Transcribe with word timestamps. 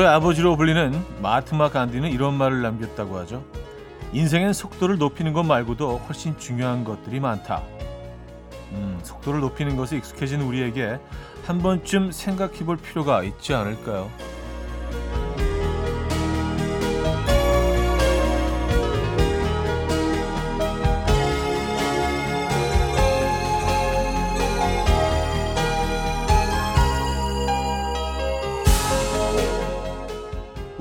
감도의 0.00 0.08
아버지로 0.08 0.56
불리는 0.56 1.04
마트마 1.20 1.70
간디는 1.70 2.10
이런 2.10 2.34
말을 2.34 2.62
남겼다고 2.62 3.18
하죠. 3.18 3.44
인생엔 4.12 4.52
속도를 4.52 4.98
높이는 4.98 5.32
것 5.32 5.42
말고도 5.42 5.98
훨씬 5.98 6.38
중요한 6.38 6.84
것들이 6.84 7.20
많다. 7.20 7.62
음, 8.72 8.98
속도를 9.02 9.40
높이는 9.40 9.76
것에 9.76 9.96
익숙해진 9.98 10.40
우리에게 10.40 10.98
한 11.46 11.58
번쯤 11.58 12.12
생각해 12.12 12.60
볼 12.64 12.76
필요가 12.76 13.22
있지 13.22 13.52
않을까요? 13.52 14.10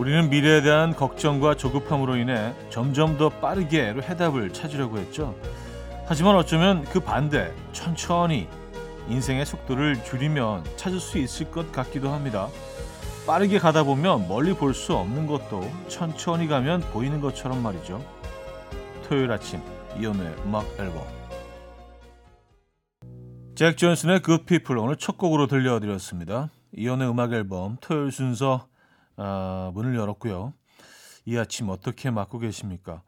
우리는 0.09 0.27
미래에 0.27 0.63
대한 0.63 0.95
걱정과 0.95 1.53
조급함으로 1.53 2.17
인해 2.17 2.55
점점 2.71 3.19
더 3.19 3.29
빠르게 3.29 3.89
해답을 3.89 4.51
찾으려고 4.51 4.97
했죠. 4.97 5.35
하지만 6.07 6.35
어쩌면 6.35 6.83
그 6.85 6.99
반대, 6.99 7.53
천천히 7.73 8.47
인생의 9.07 9.45
속도를 9.45 10.03
줄이면 10.03 10.63
찾을 10.77 10.99
수 10.99 11.19
있을 11.19 11.51
것 11.51 11.71
같기도 11.71 12.09
합니다. 12.09 12.47
빠르게 13.27 13.59
가다 13.59 13.83
보면 13.83 14.27
멀리 14.27 14.55
볼 14.55 14.73
수 14.73 14.95
없는 14.95 15.27
것도 15.27 15.69
천천히 15.87 16.47
가면 16.47 16.81
보이는 16.91 17.21
것처럼 17.21 17.61
말이죠. 17.61 18.03
토요일 19.07 19.31
아침 19.31 19.61
이연우의 19.95 20.37
음악 20.43 20.65
앨범 20.79 21.03
잭 23.53 23.77
존슨의 23.77 24.23
Good 24.23 24.45
People 24.45 24.81
오늘 24.83 24.95
첫 24.95 25.19
곡으로 25.19 25.45
들려드렸습니다. 25.45 26.49
이연우의 26.75 27.11
음악 27.11 27.31
앨범 27.33 27.77
토요일 27.79 28.11
순서 28.11 28.68
아, 29.19 29.71
문을 29.73 29.95
열었고요. 29.95 30.53
이 31.25 31.37
아침 31.37 31.69
어떻게 31.69 32.09
맞고 32.09 32.39
계십니까? 32.39 33.03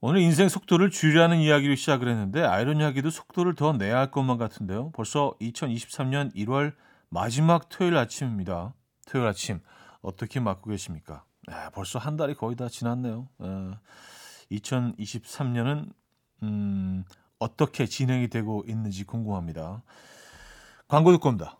오늘 0.00 0.20
인생 0.20 0.48
속도를 0.48 0.90
줄이라는 0.90 1.38
이야기로 1.38 1.74
시작을 1.74 2.08
했는데 2.08 2.42
아이러니하게도 2.42 3.10
속도를 3.10 3.54
더 3.54 3.72
내야 3.72 3.98
할 3.98 4.10
것만 4.10 4.38
같은데요. 4.38 4.90
벌써 4.92 5.34
2023년 5.40 6.34
1월 6.34 6.74
마지막 7.08 7.68
토요일 7.68 7.96
아침입니다. 7.96 8.74
토요일 9.06 9.28
아침 9.28 9.60
어떻게 10.02 10.40
맞고 10.40 10.70
계십니까? 10.70 11.24
아, 11.48 11.70
벌써 11.70 11.98
한 11.98 12.16
달이 12.16 12.34
거의 12.34 12.56
다 12.56 12.68
지났네요. 12.68 13.28
아, 13.38 13.78
2023년은 14.50 15.92
음, 16.42 17.04
어떻게 17.38 17.86
진행이 17.86 18.28
되고 18.28 18.64
있는지 18.66 19.04
궁금합니다. 19.04 19.82
광고 20.88 21.12
듣고 21.12 21.28
옵니다. 21.28 21.57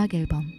음악 0.00 0.14
앨범 0.14 0.50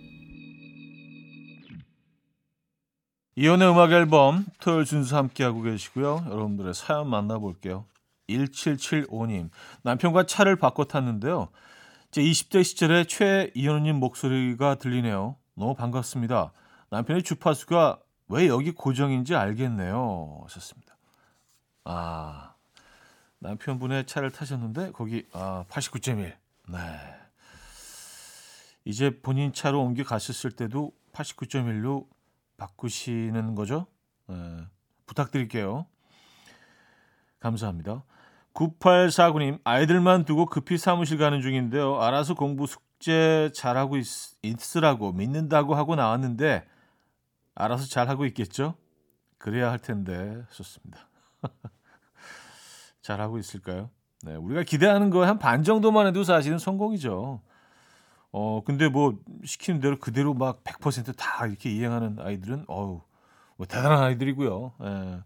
이혼의 3.35 3.72
음악 3.72 3.91
앨범 3.91 4.46
토요일 4.59 4.85
순서 4.85 5.18
함께하고 5.18 5.63
계시고요. 5.63 6.25
여러분들의 6.28 6.75
사연 6.75 7.09
만나볼게요. 7.09 7.85
1775님 8.29 9.50
남편과 9.81 10.28
차를 10.28 10.57
바꿔 10.57 10.84
탔는데요. 10.84 11.50
제 12.12 12.22
20대 12.22 12.63
시절에 12.63 13.06
최이현우님 13.06 13.96
목소리가 13.96 14.75
들리네요. 14.75 15.38
너무 15.56 15.73
반갑습니다. 15.73 16.52
남편의 16.91 17.23
주파수가 17.23 18.00
왜 18.28 18.47
여기 18.47 18.72
고정인지 18.72 19.34
알겠네요. 19.35 20.41
하셨습니다. 20.44 20.97
아 21.85 22.53
남편분의 23.40 24.06
차를 24.06 24.29
타셨는데 24.29 24.91
거기 24.91 25.25
아 25.34 25.66
89.1. 25.68 26.35
네. 26.68 27.21
이제 28.86 29.19
본인 29.22 29.53
차로 29.53 29.81
옮겨 29.81 30.03
갔었을 30.03 30.52
때도 30.52 30.92
89.1로 31.14 32.08
바꾸시는 32.58 33.56
거죠? 33.56 33.88
네, 34.28 34.36
부탁드릴게요. 35.06 35.86
감사합니다. 37.40 38.03
9849님, 38.53 39.59
아이들만 39.64 40.25
두고 40.25 40.46
급히 40.47 40.78
사무실 40.78 41.18
가는 41.18 41.41
중인데요. 41.41 42.02
알아서 42.02 42.34
공부 42.36 42.68
숙제 42.68 43.50
잘하고 43.53 43.97
있, 43.97 44.06
있으라고 44.44 45.14
믿는다고 45.14 45.74
하고 45.75 45.96
나왔는데, 45.96 46.68
알아서 47.56 47.86
잘하고 47.88 48.25
있겠죠? 48.28 48.75
그래야 49.38 49.72
할 49.72 49.80
텐데, 49.80 50.44
좋습니다. 50.52 51.08
잘하고 53.02 53.38
있을까요? 53.40 53.90
네, 54.24 54.36
우리가 54.36 54.64
기대하는 54.64 55.09
거 55.09 55.25
한 55.25 55.40
반 55.40 55.64
정도만 55.64 56.06
해도 56.08 56.24
사실은 56.24 56.59
성공이죠. 56.59 57.41
어 58.31 58.62
근데 58.66 58.88
뭐 58.88 59.18
시키는 59.46 59.80
대로 59.81 59.97
그대로 60.00 60.34
막 60.34 60.64
100%다 60.64 61.46
이렇게 61.47 61.69
이행하는 61.72 62.18
아이들은 62.19 62.66
어우 62.68 63.02
뭐 63.58 63.68
대단한 63.68 64.03
아이들이고요. 64.03 64.74
예. 64.84 65.19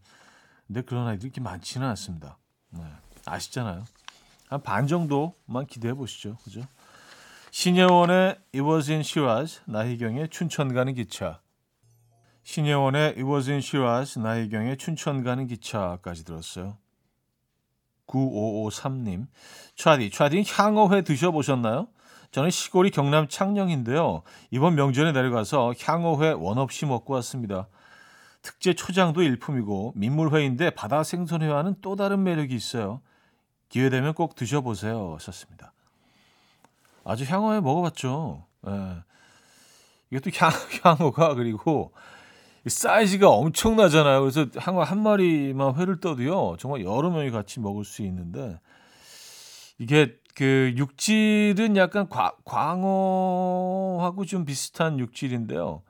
근데 0.68 0.82
그런 0.82 1.08
아이들이 1.08 1.28
이렇게 1.28 1.42
많지는 1.42 1.88
않습니다. 1.90 2.38
네. 2.72 2.82
아시잖아요. 3.26 3.84
한 4.50 4.62
반 4.62 4.88
정도만 4.88 5.66
기대해 5.68 5.94
보시죠. 5.94 6.38
그죠? 6.44 6.62
신예원의 7.52 8.38
It 8.54 8.62
Was 8.62 8.92
in 8.92 9.02
Shiraz, 9.02 9.62
나희경의 9.66 10.30
춘천 10.30 10.74
가는 10.74 10.94
기차. 10.94 11.42
신예원의 12.44 13.02
It 13.10 13.24
Was 13.24 13.50
in 13.50 13.60
Shiraz, 13.60 14.20
나희경의 14.20 14.78
춘천 14.78 15.24
가는 15.24 15.48
기차까지 15.48 16.26
들었어요. 16.26 16.78
9553님. 18.08 19.28
차디, 19.76 20.12
차디 20.12 20.44
향어회 20.48 21.02
드셔보셨나요? 21.04 21.88
저는 22.36 22.50
시골이 22.50 22.92
경남 22.92 23.30
창녕인데요. 23.30 24.22
이번 24.52 24.76
명절에 24.76 25.14
내려가서 25.14 25.74
향어회 25.82 26.32
원 26.32 26.58
없이 26.58 26.86
먹고 26.86 27.14
왔습니다. 27.14 27.70
특제 28.42 28.74
초장도 28.74 29.24
일품이고 29.24 29.94
민물회인데 29.96 30.72
바다 30.72 31.04
생선회와는 31.04 31.76
또 31.82 31.96
다른 31.96 32.24
매력이 32.24 32.54
있어요. 32.54 33.00
기회 33.70 33.90
되면 33.90 34.14
꼭 34.14 34.36
드셔보세요. 34.36 35.14
하셨습니다. 35.14 35.72
아주 37.06 37.24
향어회 37.24 37.62
먹어봤죠. 37.62 38.46
예. 38.68 38.98
이것도 40.12 40.32
향, 40.36 40.52
향어가 40.84 41.36
그리고 41.36 41.94
사이즈가 42.68 43.30
엄청나잖아요. 43.30 44.20
그래서 44.20 44.48
향어 44.58 44.84
한 44.84 45.02
마리만 45.02 45.76
회를 45.76 46.02
떠도요. 46.02 46.58
정말 46.60 46.84
여러 46.84 47.10
명이 47.12 47.32
같이 47.32 47.62
먹을 47.62 47.86
수 47.86 48.02
있는데 48.02 48.60
이게 49.80 50.18
그 50.36 50.74
육질은 50.76 51.78
약간 51.78 52.10
과, 52.10 52.36
광어하고 52.44 54.26
좀 54.26 54.46
비슷한 54.46 55.00
육질인데요. 55.00 55.82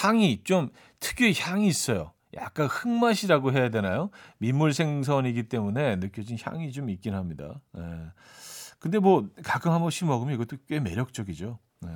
향이 0.00 0.44
좀 0.44 0.70
특유의 1.00 1.34
향이 1.38 1.66
있어요. 1.66 2.12
약간 2.34 2.66
흙맛이라고 2.66 3.52
해야 3.52 3.70
되나요? 3.70 4.10
민물 4.38 4.72
생선이기 4.72 5.48
때문에 5.48 5.96
느껴진 5.96 6.38
향이 6.40 6.72
좀 6.72 6.88
있긴 6.88 7.14
합니다. 7.14 7.60
네. 7.72 7.82
근데 8.78 8.98
뭐 8.98 9.28
가끔 9.42 9.72
한 9.72 9.80
번씩 9.80 10.06
먹으면 10.06 10.34
이것도 10.34 10.56
꽤 10.68 10.78
매력적이죠. 10.78 11.58
네. 11.80 11.90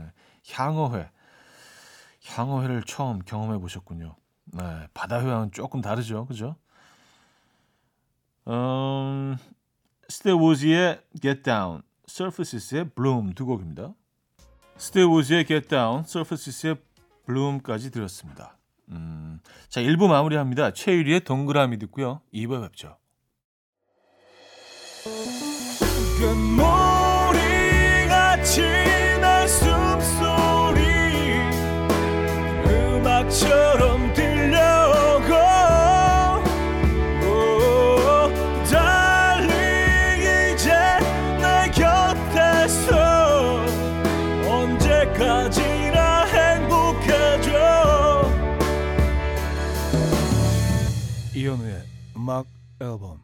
향어회. 0.50 1.10
향어회를 2.26 2.82
처음 2.82 3.20
경험해 3.20 3.58
보셨군요. 3.58 4.16
네. 4.46 4.86
바다회와는 4.94 5.52
조금 5.52 5.80
다르죠. 5.80 6.26
그죠? 6.26 6.56
음, 8.48 9.36
스테우즈의 10.08 11.00
Get 11.20 11.42
Down, 11.42 11.82
Surfaces의 12.08 12.90
Bloom 12.94 13.34
두 13.34 13.46
곡입니다. 13.46 13.94
스테우즈의 14.76 15.46
Get 15.46 15.68
Down, 15.68 16.00
Surfaces의 16.00 16.76
Bloom까지 17.26 17.90
들었습니다. 17.90 18.56
음, 18.90 19.40
자 19.68 19.82
1부 19.82 20.08
마무리합니다. 20.08 20.72
최유리의 20.72 21.20
동그라미 21.20 21.78
듣고요. 21.78 22.22
2부에 22.32 22.62
뵙죠. 22.62 22.96
이현우의 51.34 51.82
음악 52.16 52.46
앨범 52.80 53.20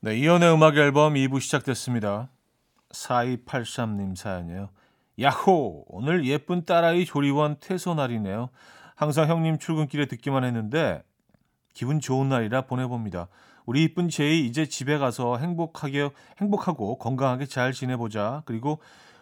네, 0.00 0.16
이연의 0.18 0.52
음악 0.52 0.76
앨범 0.76 1.14
2부 1.14 1.40
시작됐습니다. 1.40 2.28
4283님 2.90 4.14
사연이에요. 4.14 4.68
야호! 5.18 5.86
오늘 5.88 6.26
예쁜 6.26 6.64
딸아이 6.64 7.06
조리원 7.06 7.56
퇴소 7.58 7.94
날이네요. 7.94 8.50
항상 8.94 9.28
형님 9.28 9.58
출근길에 9.58 10.06
듣기만 10.06 10.44
했는데 10.44 11.02
기분 11.74 11.98
좋은 11.98 12.28
날이라 12.28 12.62
보내봅니다. 12.62 13.28
우리 13.64 13.82
이쁜 13.82 14.08
제이 14.08 14.46
이제 14.46 14.66
집에 14.66 14.98
가서 14.98 15.38
행복하게 15.38 16.10
행복하고 16.38 16.98
건강하게 16.98 17.46
잘 17.46 17.72
지내보자. 17.72 18.42
그리고 18.44 18.78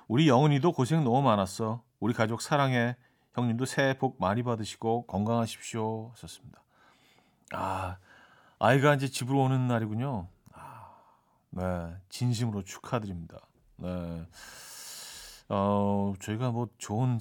우리 0.06 0.28
영은이도 0.28 0.72
고생 0.72 1.02
너무 1.02 1.22
많았어. 1.22 1.82
우리 2.00 2.12
가족 2.12 2.42
사랑해. 2.42 2.96
형님도 3.34 3.64
새해 3.64 3.98
복 3.98 4.20
많이 4.20 4.42
받으시고 4.42 5.06
건강하십시오. 5.06 6.10
하셨습니다. 6.12 6.62
아, 7.52 7.96
아이가 8.58 8.94
이제 8.94 9.08
집으로 9.08 9.42
오는 9.42 9.66
날이군요. 9.66 10.28
아, 10.52 10.90
네, 11.50 11.96
진심으로 12.10 12.62
축하드립니다. 12.62 13.40
네, 13.76 14.26
어, 15.48 16.14
저희가 16.20 16.50
뭐 16.52 16.68
좋은 16.78 17.18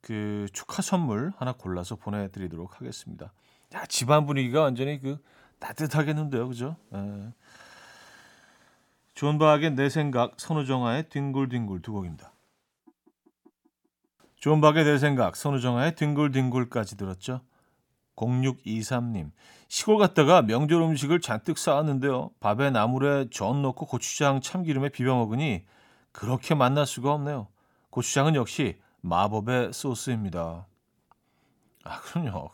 그 0.00 0.46
축하 0.52 0.80
선물 0.80 1.32
하나 1.36 1.52
골라서 1.52 1.96
보내드리도록 1.96 2.80
하겠습니다. 2.80 3.32
야, 3.74 3.84
집안 3.86 4.24
분위기가 4.24 4.62
완전히 4.62 5.00
그 5.00 5.22
따뜻하겠는데요, 5.58 6.48
그죠? 6.48 6.76
네. 6.90 7.32
존박의 9.16 9.76
네 9.76 9.88
생각, 9.88 10.38
선우정아의 10.38 11.08
뒹굴뒹굴 11.08 11.80
두 11.80 11.92
곡입니다. 11.92 12.34
존박의 14.36 14.84
네 14.84 14.98
생각, 14.98 15.36
선우정아의 15.36 15.94
뒹굴뒹굴까지 15.94 16.98
들었죠. 16.98 17.40
0623님. 18.16 19.30
시골 19.68 19.96
갔다가 19.96 20.42
명절 20.42 20.82
음식을 20.82 21.22
잔뜩 21.22 21.56
싸왔는데요. 21.56 22.32
밥에 22.40 22.70
나물에 22.70 23.30
전 23.30 23.62
넣고 23.62 23.86
고추장 23.86 24.42
참기름에 24.42 24.90
비벼 24.90 25.16
먹으니 25.16 25.64
그렇게 26.12 26.54
맛날 26.54 26.84
수가 26.84 27.14
없네요. 27.14 27.48
고추장은 27.88 28.34
역시 28.34 28.78
마법의 29.00 29.72
소스입니다. 29.72 30.66
아, 31.84 32.00
그럼요. 32.02 32.50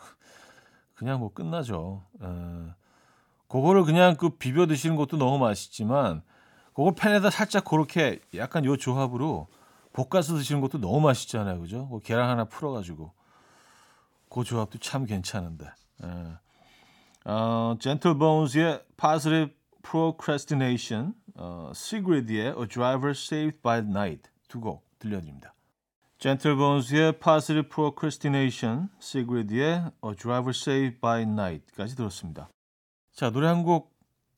그냥 0.95 1.19
뭐 1.19 1.33
끝나죠. 1.33 2.05
에, 2.23 2.27
그거를 3.49 3.83
그냥 3.83 4.15
그 4.15 4.37
비벼 4.37 4.67
드시는 4.67 4.95
것도 4.95 5.17
너무 5.17 5.39
맛있지만 5.41 6.23
그거 6.75 6.93
팬에다 6.93 7.31
살짝 7.31 7.65
그렇게 7.65 8.21
약간 8.35 8.65
요 8.65 8.77
조합으로 8.77 9.49
볶아서 9.93 10.35
드시는 10.37 10.61
것도 10.61 10.79
너무 10.81 11.01
맛있잖아요. 11.01 11.61
그죠? 11.61 11.89
그 11.89 12.01
계란 12.01 12.31
하나 12.31 12.45
풀어가지고. 12.45 13.13
그 14.31 14.45
조합도 14.45 14.79
참 14.79 15.05
괜찮은데. 15.05 15.67
예. 16.05 17.31
어, 17.31 17.77
젠틀보운스의 17.79 18.83
Positive 18.97 19.53
Procrastination, 19.83 21.13
어, 21.37 21.71
Sigrid의 21.75 22.55
A 22.59 22.67
Driver 22.67 23.11
Saved 23.11 23.61
by 23.63 23.79
Night 23.81 24.31
두 24.49 24.61
곡 24.61 24.85
들려드립니다. 24.99 25.55
젠틀보운스의 26.19 27.19
Positive 27.19 27.69
Procrastination, 27.69 28.89
Sigrid의 29.01 29.63
A 30.05 30.17
Driver 30.17 30.51
Saved 30.57 31.01
by 31.01 31.23
Night까지 31.23 31.95
들었습니다. 31.97 32.49
자, 33.13 33.31
노래 33.31 33.49
한 33.49 33.65
곡 33.65 33.92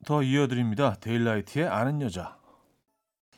더 0.05 0.23
이어드립니다. 0.23 0.95
데일라이트의 1.01 1.69
아는 1.69 2.01
여자. 2.03 2.37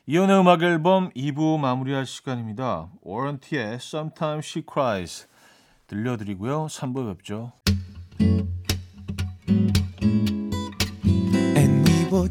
이연의 0.06 0.40
음악 0.40 0.62
앨범 0.62 1.10
2부 1.10 1.58
마무리할 1.58 2.06
시간입니다. 2.06 2.90
워런티의 3.02 3.74
Sometimes 3.74 4.46
She 4.46 4.64
Cries 4.72 5.26
들려드리고요. 5.86 6.66
3부 6.66 7.16
뵙죠. 7.16 7.52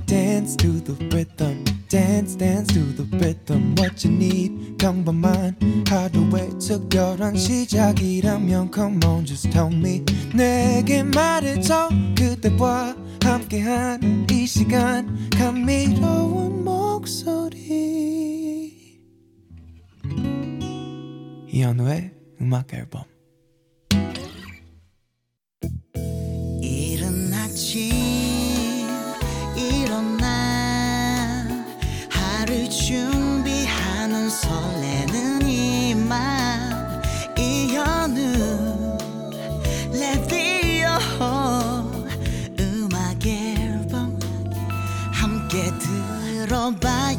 Dance 0.06 0.56
to 0.58 0.80
the 0.82 0.94
rhythm. 1.10 1.64
Dance, 1.90 2.36
dance 2.36 2.68
to 2.74 2.82
the 2.96 3.06
rhythm. 3.18 3.76
What 3.78 4.06
you 4.06 4.14
need, 4.16 4.78
평범한 4.78 5.56
하루의 5.88 6.60
특별한 6.60 7.36
시작이라면 7.36 8.72
Come 8.74 9.00
on, 9.06 9.26
just 9.26 9.50
tell 9.50 9.74
me. 9.74 10.04
내게 10.34 11.04
말해줘. 11.04 11.90
그대와 12.18 12.96
함께한 13.26 14.28
이 14.32 14.46
시간. 14.46 15.30
감미로운 15.32 16.64
목소리. 16.64 17.56
이현우의 21.48 22.12
음악 22.42 22.72
앨범. 22.74 23.04
이른 26.62 27.34
아침 27.34 28.05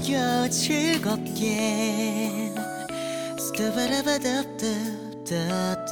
들어봐요 0.07 0.49
즐겁게 0.51 2.31
스타바라바답답답답답 3.39 5.87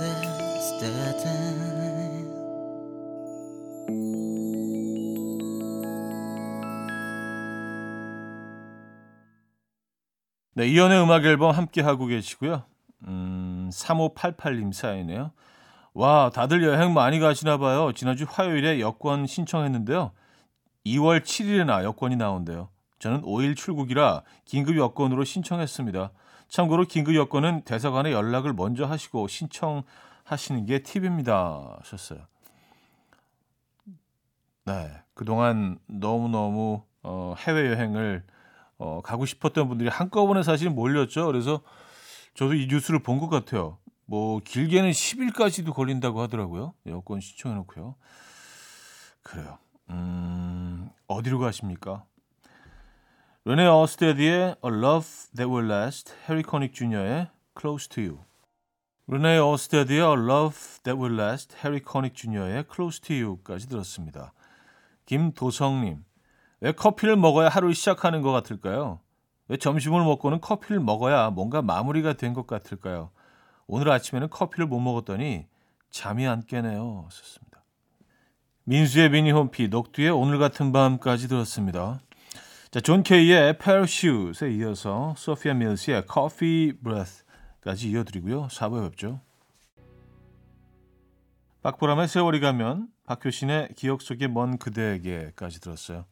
네, 10.56 10.68
이연의 10.68 11.02
음악 11.02 11.24
앨범 11.24 11.50
함께 11.50 11.80
하고 11.80 12.06
계시고요. 12.06 12.62
음, 13.08 13.68
3588님 13.72 14.72
사연이네요. 14.72 15.32
와, 15.94 16.30
다들 16.32 16.62
여행 16.62 16.94
많이 16.94 17.18
가시나 17.18 17.58
봐요. 17.58 17.90
지난주 17.92 18.24
화요일에 18.28 18.78
여권 18.78 19.26
신청했는데요. 19.26 20.12
2월 20.86 21.22
7일에나 21.22 21.82
여권이 21.82 22.14
나온대요. 22.14 22.68
저는 23.04 23.20
5일 23.20 23.54
출국이라 23.54 24.22
긴급 24.46 24.78
여권으로 24.78 25.24
신청했습니다. 25.24 26.10
참고로 26.48 26.86
긴급 26.86 27.14
여권은 27.14 27.64
대사관에 27.64 28.12
연락을 28.12 28.54
먼저 28.54 28.86
하시고 28.86 29.28
신청하시는 29.28 30.64
게 30.64 30.82
팁입니다. 30.82 31.76
하셨어요. 31.80 32.20
네, 34.64 34.90
그동안 35.12 35.78
너무너무 35.86 36.82
어, 37.02 37.34
해외여행을 37.36 38.24
어, 38.78 39.02
가고 39.04 39.26
싶었던 39.26 39.68
분들이 39.68 39.90
한꺼번에 39.90 40.42
사실 40.42 40.70
몰렸죠. 40.70 41.26
그래서 41.26 41.60
저도 42.32 42.54
이 42.54 42.68
뉴스를 42.68 43.02
본 43.02 43.18
것 43.18 43.28
같아요. 43.28 43.76
뭐 44.06 44.40
길게는 44.42 44.92
10일까지도 44.92 45.74
걸린다고 45.74 46.22
하더라고요. 46.22 46.72
여권 46.86 47.20
신청해 47.20 47.54
놓고요. 47.56 47.96
그래요. 49.22 49.58
음, 49.90 50.88
어디로 51.06 51.38
가십니까? 51.38 52.06
레네 53.46 53.66
어스테디의 53.66 54.40
A 54.40 54.56
Love 54.64 55.06
That 55.36 55.44
Will 55.44 55.70
Last, 55.70 56.14
해리 56.28 56.42
코닉 56.42 56.72
주니어의 56.72 57.28
Close 57.60 57.88
to 57.90 58.02
You. 58.02 58.18
레네 59.06 59.36
어스테디의 59.36 60.00
A 60.00 60.12
Love 60.12 60.56
That 60.82 60.92
Will 60.98 61.20
Last, 61.20 61.54
해리 61.62 61.80
코닉 61.82 62.14
주니어의 62.14 62.64
Close 62.74 63.02
to 63.02 63.14
You까지 63.14 63.68
들었습니다. 63.68 64.32
김도성님, 65.04 66.02
왜 66.60 66.72
커피를 66.72 67.16
먹어야 67.16 67.50
하루를 67.50 67.74
시작하는 67.74 68.22
것 68.22 68.32
같을까요? 68.32 69.00
왜 69.48 69.58
점심을 69.58 70.02
먹고는 70.02 70.40
커피를 70.40 70.80
먹어야 70.80 71.28
뭔가 71.28 71.60
마무리가 71.60 72.14
된 72.14 72.32
것 72.32 72.46
같을까요? 72.46 73.10
오늘 73.66 73.90
아침에는 73.90 74.30
커피를 74.30 74.66
못 74.66 74.80
먹었더니 74.80 75.44
잠이 75.90 76.26
안 76.26 76.42
깨네요. 76.46 77.08
썼습니다. 77.10 77.62
민수의 78.64 79.10
미니홈피, 79.10 79.68
녹두의 79.68 80.08
오늘 80.08 80.38
같은 80.38 80.72
밤까지 80.72 81.28
들었습니다. 81.28 82.00
자, 82.74 82.80
존 82.80 83.04
케이의 83.04 83.56
Parachute 83.58 84.48
에 84.48 84.52
이어서 84.56 85.14
소피아 85.16 85.54
밀스의 85.54 86.06
Coffee 86.12 86.72
Breath까지 86.82 87.90
이어드리고요. 87.90 88.48
4부에 88.48 88.90
뵙죠. 88.90 89.20
박보람의 91.62 92.08
세월이 92.08 92.40
가면 92.40 92.88
박효신의 93.06 93.74
기억 93.76 94.02
속의 94.02 94.26
먼 94.26 94.58
그대에게까지 94.58 95.60
들었어요. 95.60 96.04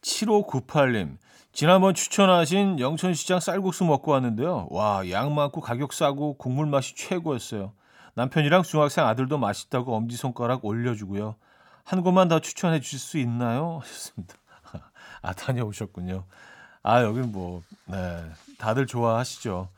7598님, 0.00 1.16
지난번 1.52 1.94
추천하신 1.94 2.80
영천시장 2.80 3.38
쌀국수 3.38 3.84
먹고 3.84 4.10
왔는데요. 4.10 4.66
와, 4.72 5.08
양 5.10 5.32
많고 5.32 5.60
가격 5.60 5.92
싸고 5.92 6.38
국물 6.38 6.66
맛이 6.66 6.96
최고였어요. 6.96 7.72
남편이랑 8.14 8.64
중학생 8.64 9.06
아들도 9.06 9.38
맛있다고 9.38 9.94
엄지손가락 9.94 10.64
올려주고요. 10.64 11.36
한 11.84 12.02
곳만 12.02 12.26
더 12.26 12.40
추천해 12.40 12.80
주실 12.80 12.98
수 12.98 13.18
있나요? 13.18 13.78
하셨습니다. 13.80 14.41
아, 15.22 15.32
다녀오셨군요. 15.32 16.24
아, 16.82 17.02
여긴 17.02 17.30
뭐, 17.32 17.62
네, 17.86 18.24
다들 18.58 18.86
좋아하시죠. 18.86 19.68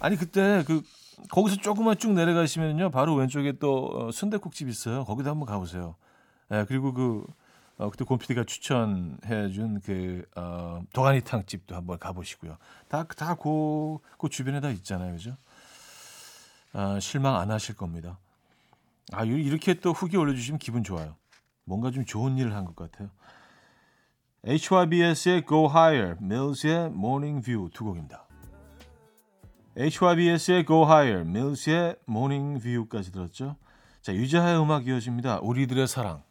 아니, 0.00 0.16
그때 0.16 0.62
그 0.66 0.82
거기서 1.30 1.56
조금만 1.56 1.96
쭉 1.98 2.12
내려가시면요. 2.12 2.90
바로 2.90 3.14
왼쪽에 3.14 3.52
또 3.52 3.86
어, 4.08 4.10
순대국집 4.10 4.68
있어요. 4.68 5.04
거기도 5.04 5.30
한번 5.30 5.46
가보세요. 5.46 5.94
예, 6.52 6.64
그리고 6.68 6.92
그 6.92 7.24
어, 7.78 7.90
그때 7.90 8.04
곰피디가 8.04 8.44
추천해준 8.44 9.80
그 9.80 10.24
어, 10.36 10.82
도가니탕 10.92 11.46
집도 11.46 11.74
한번 11.74 11.98
가보시고요. 11.98 12.56
다다그 12.88 13.98
그 14.18 14.28
주변에 14.28 14.60
다 14.60 14.70
있잖아요, 14.70 15.12
그죠? 15.14 15.36
아, 16.72 16.98
실망 17.00 17.36
안 17.36 17.50
하실 17.50 17.76
겁니다. 17.76 18.18
아 19.12 19.24
이- 19.24 19.28
이렇게 19.28 19.74
또 19.74 19.92
후기 19.92 20.16
올려주시면 20.16 20.58
기분 20.58 20.82
좋아요. 20.84 21.14
뭔가 21.64 21.90
좀 21.90 22.04
좋은 22.04 22.36
일을 22.36 22.54
한 22.54 22.64
것 22.64 22.74
같아요. 22.76 23.08
HYBS의 24.46 25.46
Go 25.48 25.70
Higher, 25.70 26.16
Mills의 26.20 26.88
Morning 26.88 27.42
View 27.42 27.70
두 27.72 27.84
곡입니다. 27.84 28.26
HYBS의 29.74 30.66
Go 30.66 30.84
Higher, 30.84 31.26
Mills의 31.26 31.96
Morning 32.06 32.60
View까지 32.62 33.10
들었죠. 33.10 33.56
자 34.02 34.14
유자의 34.14 34.60
음악 34.60 34.86
이어집니다. 34.86 35.40
우리들의 35.40 35.86
사랑. 35.86 36.22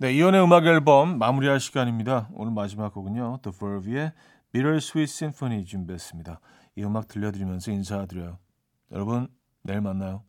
네, 0.00 0.12
이연의 0.14 0.42
음악 0.42 0.64
앨범 0.64 1.18
마무리할 1.18 1.60
시간입니다. 1.60 2.30
오늘 2.32 2.52
마지막 2.52 2.94
곡은요. 2.94 3.40
The 3.42 3.58
Verve의 3.58 4.12
Bittersweet 4.52 5.12
Symphony 5.12 5.66
준비했습니다. 5.66 6.40
이 6.76 6.84
음악 6.84 7.08
들려드리면서 7.08 7.70
인사드려요. 7.70 8.38
여러분, 8.92 9.28
내일 9.62 9.82
만나요. 9.82 10.22